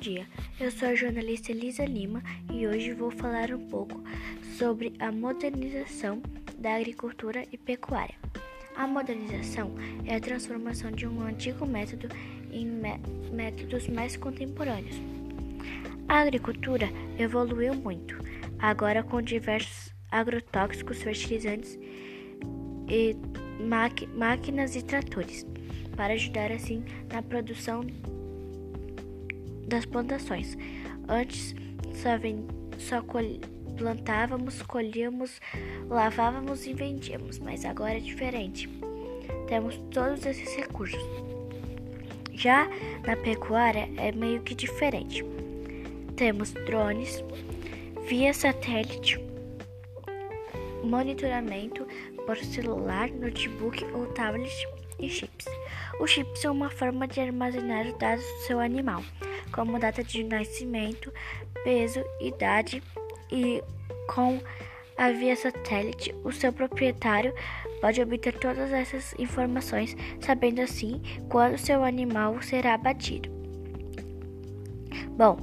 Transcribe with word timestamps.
dia, 0.00 0.26
eu 0.58 0.70
sou 0.70 0.88
a 0.88 0.94
jornalista 0.94 1.52
Elisa 1.52 1.84
Lima 1.84 2.22
e 2.50 2.66
hoje 2.66 2.94
vou 2.94 3.10
falar 3.10 3.52
um 3.52 3.68
pouco 3.68 4.02
sobre 4.56 4.94
a 4.98 5.12
modernização 5.12 6.22
da 6.56 6.76
agricultura 6.76 7.44
e 7.52 7.58
pecuária. 7.58 8.14
A 8.74 8.86
modernização 8.86 9.74
é 10.06 10.16
a 10.16 10.20
transformação 10.20 10.90
de 10.90 11.06
um 11.06 11.20
antigo 11.20 11.66
método 11.66 12.08
em 12.50 12.66
métodos 13.30 13.88
mais 13.88 14.16
contemporâneos. 14.16 14.96
A 16.08 16.20
agricultura 16.20 16.88
evoluiu 17.18 17.74
muito, 17.74 18.16
agora 18.58 19.02
com 19.02 19.20
diversos 19.20 19.94
agrotóxicos, 20.10 21.02
fertilizantes 21.02 21.78
e 22.88 23.14
máquinas 24.16 24.74
e 24.74 24.82
tratores, 24.82 25.44
para 25.94 26.14
ajudar 26.14 26.50
assim 26.50 26.82
na 27.12 27.22
produção 27.22 27.84
das 29.70 29.86
plantações. 29.86 30.58
Antes 31.08 31.54
só, 31.94 32.10
só 32.78 33.02
col, 33.02 33.40
plantávamos, 33.78 34.60
colhíamos, 34.62 35.40
lavávamos 35.88 36.66
e 36.66 36.74
vendíamos, 36.74 37.38
mas 37.38 37.64
agora 37.64 37.96
é 37.96 38.00
diferente. 38.00 38.68
Temos 39.48 39.78
todos 39.90 40.26
esses 40.26 40.54
recursos. 40.56 41.00
Já 42.32 42.68
na 43.06 43.16
pecuária 43.16 43.88
é 43.96 44.12
meio 44.12 44.42
que 44.42 44.54
diferente. 44.54 45.24
Temos 46.16 46.52
drones, 46.52 47.24
via 48.06 48.34
satélite, 48.34 49.18
monitoramento 50.84 51.86
por 52.26 52.36
celular, 52.36 53.10
notebook 53.10 53.84
ou 53.94 54.06
tablet 54.08 54.52
e 54.98 55.08
chips. 55.08 55.46
Os 56.00 56.10
chips 56.10 56.40
são 56.40 56.54
uma 56.54 56.70
forma 56.70 57.06
de 57.06 57.20
armazenar 57.20 57.86
os 57.86 57.98
dados 57.98 58.24
do 58.24 58.40
seu 58.46 58.60
animal 58.60 59.02
como 59.52 59.78
data 59.78 60.02
de 60.02 60.24
nascimento, 60.24 61.12
peso, 61.64 62.02
idade 62.20 62.82
e 63.30 63.62
com 64.08 64.40
a 64.96 65.10
via 65.12 65.34
satélite, 65.34 66.14
o 66.24 66.30
seu 66.30 66.52
proprietário 66.52 67.32
pode 67.80 68.02
obter 68.02 68.38
todas 68.38 68.70
essas 68.70 69.14
informações, 69.18 69.96
sabendo 70.20 70.60
assim 70.60 71.00
quando 71.28 71.56
seu 71.56 71.82
animal 71.82 72.42
será 72.42 72.74
abatido. 72.74 73.30
Bom, 75.16 75.38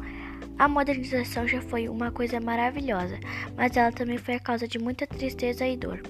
a 0.59 0.67
modernização 0.67 1.47
já 1.47 1.61
foi 1.61 1.89
uma 1.89 2.11
coisa 2.11 2.39
maravilhosa, 2.39 3.19
mas 3.55 3.75
ela 3.75 3.91
também 3.91 4.17
foi 4.17 4.35
a 4.35 4.39
causa 4.39 4.67
de 4.67 4.79
muita 4.79 5.07
tristeza 5.07 5.67
e 5.67 5.77
dor. 5.77 6.01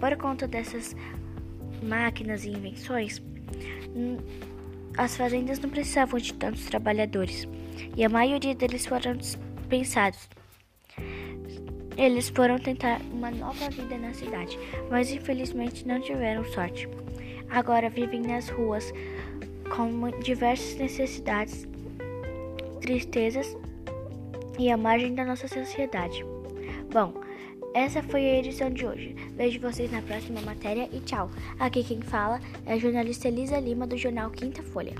Por 0.00 0.16
conta 0.16 0.46
dessas 0.46 0.94
máquinas 1.82 2.44
e 2.44 2.50
invenções, 2.50 3.22
as 4.96 5.16
fazendas 5.16 5.58
não 5.58 5.70
precisavam 5.70 6.18
de 6.18 6.34
tantos 6.34 6.66
trabalhadores 6.66 7.48
e 7.96 8.04
a 8.04 8.08
maioria 8.08 8.54
deles 8.54 8.86
foram 8.86 9.16
dispensados. 9.16 10.28
Eles 11.96 12.28
foram 12.28 12.58
tentar 12.58 13.00
uma 13.12 13.30
nova 13.30 13.70
vida 13.70 13.96
na 13.96 14.12
cidade, 14.12 14.58
mas 14.90 15.12
infelizmente 15.12 15.86
não 15.86 16.00
tiveram 16.00 16.44
sorte. 16.44 16.88
Agora 17.50 17.88
vivem 17.88 18.20
nas 18.20 18.48
ruas 18.48 18.92
com 19.74 20.10
diversas 20.20 20.76
necessidades, 20.76 21.66
tristezas 22.80 23.56
e 24.58 24.70
à 24.70 24.76
margem 24.76 25.14
da 25.14 25.24
nossa 25.24 25.46
sociedade. 25.46 26.24
Bom, 26.92 27.14
essa 27.74 28.02
foi 28.04 28.24
a 28.24 28.38
edição 28.38 28.70
de 28.70 28.86
hoje. 28.86 29.14
Vejo 29.36 29.60
vocês 29.60 29.90
na 29.90 30.00
próxima 30.00 30.40
matéria 30.40 30.88
e 30.92 31.00
tchau. 31.00 31.28
Aqui 31.58 31.82
quem 31.82 32.00
fala 32.00 32.40
é 32.64 32.74
a 32.74 32.78
jornalista 32.78 33.26
Elisa 33.26 33.58
Lima 33.58 33.86
do 33.86 33.98
jornal 33.98 34.30
Quinta 34.30 34.62
Folha. 34.62 34.94